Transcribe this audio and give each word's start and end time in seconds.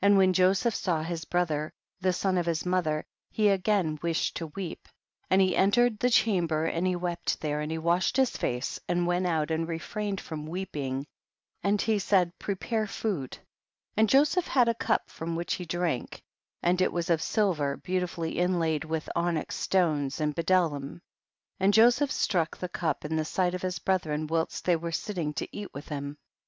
And 0.00 0.18
when 0.18 0.32
Joseph 0.32 0.74
saw 0.74 1.04
his 1.04 1.24
brother, 1.24 1.72
the 2.00 2.12
son 2.12 2.36
of 2.36 2.46
his 2.46 2.66
mother, 2.66 3.04
he 3.30 3.48
again 3.48 3.96
wished 4.02 4.34
to 4.38 4.48
weep, 4.48 4.88
and 5.30 5.40
he 5.40 5.54
enter 5.54 5.86
ed 5.86 6.00
the 6.00 6.10
chamber, 6.10 6.64
and 6.64 6.84
he 6.84 6.96
wept 6.96 7.40
there, 7.40 7.60
and 7.60 7.70
he 7.70 7.78
washed 7.78 8.16
his 8.16 8.36
face, 8.36 8.80
and 8.88 9.06
went 9.06 9.24
out 9.24 9.52
and 9.52 9.68
refrained 9.68 10.20
//"om 10.28 10.48
weeping, 10.48 11.06
and 11.62 11.80
he 11.80 12.00
said, 12.00 12.36
prepare 12.40 12.88
food. 12.88 13.34
11. 13.36 13.44
And 13.98 14.08
Joseph 14.08 14.48
had 14.48 14.68
a 14.68 14.74
cup 14.74 15.08
from 15.08 15.36
which 15.36 15.54
he 15.54 15.64
drank, 15.64 16.24
and 16.60 16.80
it 16.82 16.92
was 16.92 17.08
of 17.08 17.22
silver 17.22 17.76
beautifully 17.76 18.40
inlaid 18.40 18.82
with 18.84 19.08
onyx 19.14 19.54
stones 19.54 20.20
and 20.20 20.34
bdellium, 20.34 21.00
and 21.60 21.72
Joseph 21.72 22.10
struck 22.10 22.56
the 22.56 22.68
cup 22.68 23.04
in 23.04 23.14
the 23.14 23.24
sight 23.24 23.54
of 23.54 23.62
his 23.62 23.78
brethren 23.78 24.26
whilst 24.26 24.64
they 24.64 24.74
were 24.74 24.90
sitting 24.90 25.32
to 25.34 25.46
eat 25.56 25.72
with 25.72 25.88
him. 25.88 26.18